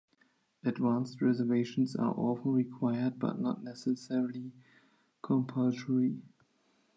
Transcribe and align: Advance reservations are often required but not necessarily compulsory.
Advance 0.63 1.21
reservations 1.21 1.95
are 1.95 2.15
often 2.17 2.53
required 2.53 3.19
but 3.19 3.39
not 3.39 3.63
necessarily 3.63 4.51
compulsory. 5.21 6.17